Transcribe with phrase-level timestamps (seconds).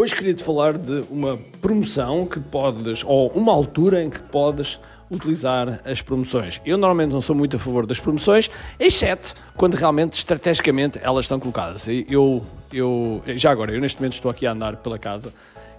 [0.00, 4.78] Hoje queria-te falar de uma promoção que podes, ou uma altura em que podes
[5.10, 6.60] utilizar as promoções.
[6.64, 8.48] Eu normalmente não sou muito a favor das promoções,
[8.78, 11.88] exceto quando realmente estrategicamente elas estão colocadas.
[12.08, 15.34] Eu, eu já agora, eu neste momento estou aqui a andar pela casa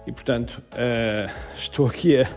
[0.06, 2.28] e portanto uh, estou aqui a,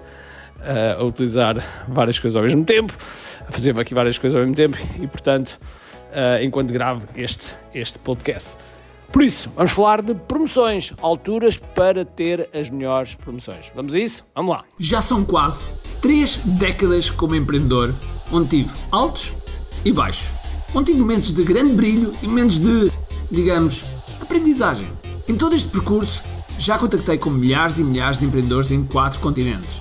[0.97, 2.97] a, utilizar várias coisas ao mesmo tempo,
[3.45, 5.59] a fazer aqui várias coisas ao mesmo tempo e portanto
[6.11, 8.53] uh, enquanto gravo este, este podcast.
[9.13, 13.71] Por isso, vamos falar de promoções, alturas para ter as melhores promoções.
[13.75, 14.23] Vamos a isso?
[14.33, 14.65] Vamos lá.
[14.79, 15.65] Já são quase
[16.01, 17.93] três décadas como empreendedor,
[18.31, 19.31] onde tive altos
[19.85, 20.33] e baixos.
[20.73, 22.91] Onde tive momentos de grande brilho e momentos de,
[23.29, 23.85] digamos,
[24.19, 24.87] aprendizagem.
[25.27, 26.23] Em todo este percurso,
[26.57, 29.77] já contactei com milhares e milhares de empreendedores em quatro continentes.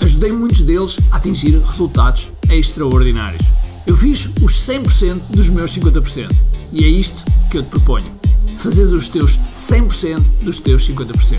[0.00, 3.42] Ajudei muitos deles a atingir resultados extraordinários.
[3.84, 6.30] Eu fiz os 100% dos meus 50%.
[6.72, 8.17] E é isto que eu te proponho
[8.58, 11.38] fazeres os teus 100% dos teus 50%.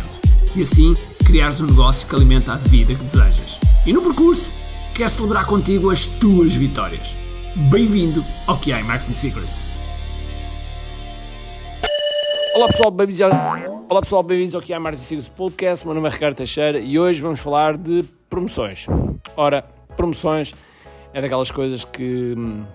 [0.55, 3.59] E assim criares um negócio que alimenta a vida que desejas.
[3.85, 4.51] E no percurso,
[4.95, 7.15] quero celebrar contigo as tuas vitórias.
[7.69, 9.65] Bem-vindo ao QI Marketing Secrets.
[12.55, 13.31] Olá pessoal, bem-vindos ao,
[13.89, 15.85] Olá pessoal, bem-vindos ao QI Marketing Secrets Podcast.
[15.85, 18.87] Meu nome é Ricardo Teixeira e hoje vamos falar de promoções.
[19.35, 19.63] Ora,
[19.95, 20.53] promoções
[21.13, 22.65] é daquelas coisas que hum,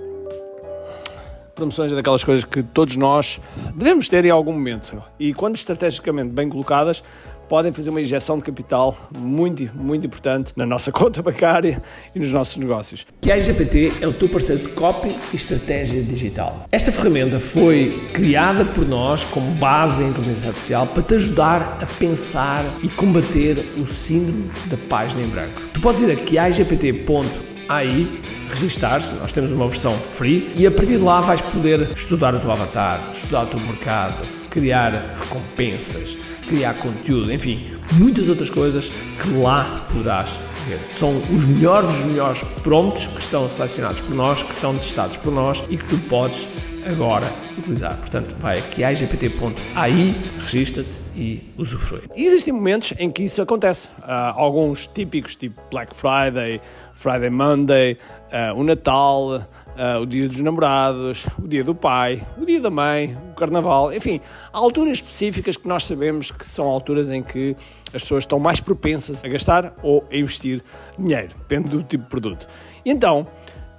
[1.55, 3.41] promoções é daquelas coisas que todos nós
[3.74, 7.02] devemos ter em algum momento e quando estrategicamente bem colocadas
[7.48, 11.83] podem fazer uma injeção de capital muito, muito importante na nossa conta bancária
[12.14, 13.06] e nos nossos negócios.
[13.20, 16.66] Que a IGPT é o teu parceiro de copy e estratégia digital.
[16.72, 21.86] Esta ferramenta foi criada por nós como base em inteligência artificial para te ajudar a
[21.86, 25.61] pensar e combater o síndrome da página em branco.
[25.72, 28.08] Tu podes ir a quiagpt.ai
[28.50, 32.41] registar-se, nós temos uma versão free e a partir de lá vais poder estudar o
[32.41, 37.64] teu avatar, estudar o teu mercado, criar recompensas, criar conteúdo, enfim,
[37.95, 40.31] muitas outras coisas que lá poderás
[40.67, 40.81] ver.
[40.92, 45.33] São os melhores dos melhores prompts que estão selecionados por nós, que estão testados por
[45.33, 46.47] nós e que tu podes
[46.86, 47.27] agora
[47.58, 47.96] utilizar.
[47.96, 52.02] Portanto, vai aqui a igpt.ai, registra-te e usufrui.
[52.17, 53.89] Existem momentos em que isso acontece.
[53.98, 56.61] Uh, alguns típicos, tipo Black Friday,
[56.92, 57.98] Friday Monday,
[58.33, 62.70] uh, o Natal, uh, o Dia dos Namorados, o Dia do Pai, o Dia da
[62.70, 64.20] Mãe, o Carnaval, enfim,
[64.52, 67.55] há alturas específicas que nós sabemos que são alturas em que
[67.92, 70.62] as pessoas estão mais propensas a gastar ou a investir
[70.98, 72.46] dinheiro, depende do tipo de produto.
[72.84, 73.27] Então,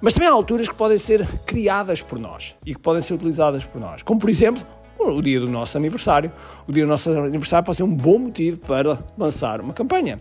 [0.00, 3.64] mas também há alturas que podem ser criadas por nós e que podem ser utilizadas
[3.64, 4.62] por nós, como por exemplo
[4.98, 6.32] o dia do nosso aniversário.
[6.66, 10.18] O dia do nosso aniversário pode ser um bom motivo para lançar uma campanha.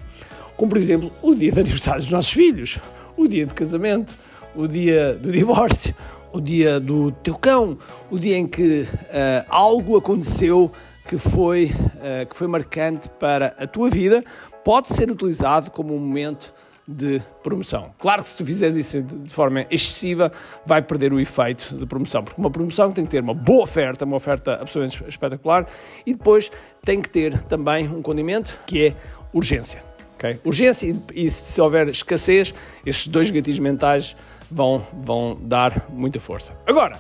[0.56, 2.80] Como, por exemplo, o dia de aniversário dos nossos filhos,
[3.18, 4.18] o dia de casamento,
[4.56, 5.94] o dia do divórcio,
[6.32, 7.78] o dia do teu cão,
[8.10, 10.72] o dia em que uh, algo aconteceu
[11.08, 14.24] que foi, uh, que foi marcante para a tua vida,
[14.64, 16.54] pode ser utilizado como um momento
[16.88, 17.92] de promoção.
[17.98, 20.32] Claro que se tu fizeres isso de forma excessiva,
[20.66, 24.06] vai perder o efeito de promoção, porque uma promoção tem que ter uma boa oferta,
[24.06, 25.68] uma oferta absolutamente espetacular,
[26.06, 26.52] e depois
[26.84, 28.96] tem que ter também um condimento que é
[29.34, 29.84] urgência.
[30.16, 30.40] Okay?
[30.46, 32.54] Urgência e, se houver escassez,
[32.86, 34.16] estes dois gatilhos mentais
[34.50, 36.54] vão, vão dar muita força.
[36.66, 37.00] Agora,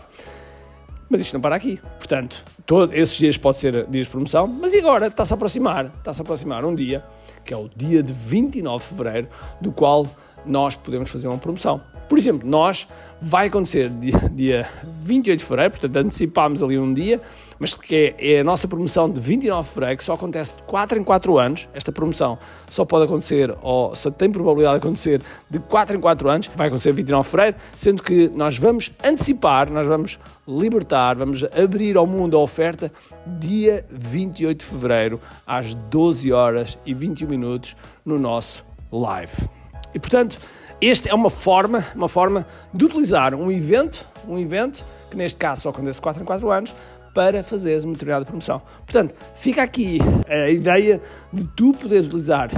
[1.09, 1.79] mas isto não para aqui.
[1.97, 5.85] Portanto, todos esses dias pode ser dias de promoção, mas e agora está-se a aproximar,
[5.85, 7.03] está-se a aproximar um dia,
[7.45, 9.27] que é o dia de 29 de fevereiro,
[9.61, 10.05] do qual
[10.45, 11.81] nós podemos fazer uma promoção.
[12.07, 12.87] Por exemplo, nós
[13.19, 14.67] vai acontecer dia, dia
[15.01, 17.19] 28 de fevereiro, portanto antecipámos ali um dia,
[17.57, 20.63] mas que é, é, a nossa promoção de 29 de fevereiro, que só acontece de
[20.63, 21.67] 4 em 4 anos.
[21.73, 22.37] Esta promoção
[22.69, 26.67] só pode acontecer, ou só tem probabilidade de acontecer de 4 em 4 anos, vai
[26.67, 32.05] acontecer 29 de fevereiro, sendo que nós vamos antecipar, nós vamos libertar, vamos abrir ao
[32.05, 32.91] mundo a oferta
[33.25, 37.75] dia 28 de fevereiro, às 12 horas e 21 minutos,
[38.05, 39.49] no nosso live.
[39.93, 40.37] E portanto,
[40.81, 45.61] esta é uma forma, uma forma de utilizar um evento, um evento que neste caso
[45.61, 46.73] só acontece 4 em 4 anos,
[47.13, 48.61] para fazeres uma determinada promoção.
[48.85, 51.01] Portanto, fica aqui a ideia
[51.31, 52.49] de tu poderes utilizar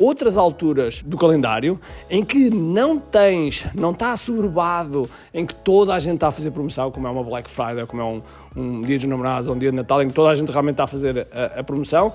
[0.00, 5.98] outras alturas do calendário em que não tens, não está assoberbado, em que toda a
[5.98, 8.18] gente está a fazer promoção, como é uma Black Friday, como é um,
[8.56, 10.84] um dia dos namorados, um dia de Natal, em que toda a gente realmente está
[10.84, 12.12] a fazer a, a promoção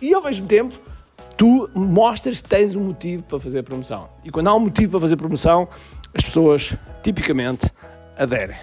[0.00, 0.78] e ao mesmo tempo
[1.36, 4.08] tu mostras que tens um motivo para fazer promoção.
[4.24, 5.68] E quando há um motivo para fazer promoção,
[6.14, 7.70] as pessoas tipicamente
[8.16, 8.56] aderem.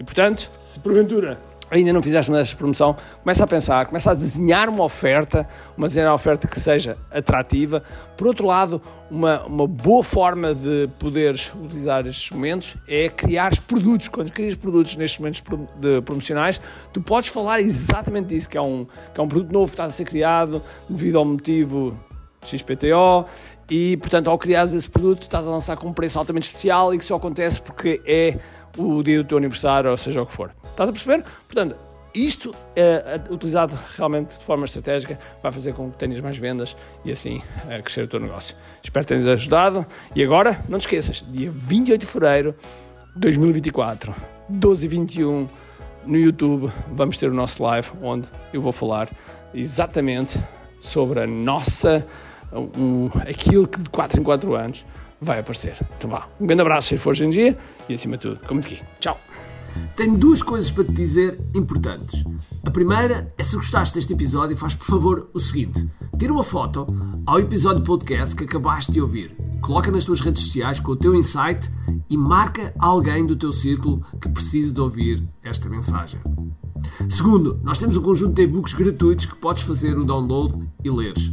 [0.00, 1.38] E portanto, se porventura
[1.70, 5.46] ainda não fizeste uma dessas promoção, começa a pensar, começa a desenhar uma oferta,
[5.76, 7.82] uma desenhar uma oferta que seja atrativa.
[8.16, 8.80] Por outro lado,
[9.10, 14.08] uma, uma boa forma de poderes utilizar estes momentos é criar produtos.
[14.08, 15.42] Quando crias produtos nestes momentos
[15.78, 16.60] de promocionais,
[16.92, 19.84] tu podes falar exatamente disso, que é um, que é um produto novo que está
[19.84, 21.98] a ser criado devido ao motivo
[22.48, 23.26] XPTO
[23.70, 26.98] e, portanto, ao criares esse produto, estás a lançar com um preço altamente especial e
[26.98, 28.38] que só acontece porque é
[28.76, 30.52] o dia do teu aniversário, ou seja o que for.
[30.70, 31.24] Estás a perceber?
[31.46, 31.76] Portanto,
[32.14, 37.12] isto, é, utilizado realmente de forma estratégica, vai fazer com que tenhas mais vendas e
[37.12, 38.56] assim é, crescer o teu negócio.
[38.82, 39.84] Espero que tenhas ajudado.
[40.14, 42.54] E agora, não te esqueças, dia 28 de fevereiro
[43.14, 44.14] de 2024,
[44.48, 45.46] 12 e 21
[46.06, 49.08] no YouTube, vamos ter o nosso live onde eu vou falar
[49.52, 50.38] exatamente
[50.80, 52.06] sobre a nossa,
[52.58, 54.84] um, aquilo que de 4 em 4 anos
[55.20, 55.76] vai aparecer.
[55.96, 57.56] Então vá, um grande abraço se for hoje em dia
[57.88, 58.80] e acima de tudo, como aqui.
[59.00, 59.18] Tchau!
[59.94, 62.24] Tenho duas coisas para te dizer importantes.
[62.64, 65.88] A primeira é se gostaste deste episódio, faz por favor o seguinte:
[66.18, 66.86] tira uma foto
[67.26, 71.14] ao episódio podcast que acabaste de ouvir, coloca nas tuas redes sociais com o teu
[71.14, 71.70] insight
[72.08, 76.20] e marca alguém do teu círculo que precise de ouvir esta mensagem.
[77.08, 81.32] Segundo, nós temos um conjunto de e-books gratuitos que podes fazer o download e leres.